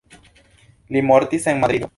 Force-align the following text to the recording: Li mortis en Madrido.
Li 0.95 1.05
mortis 1.11 1.45
en 1.53 1.59
Madrido. 1.65 1.89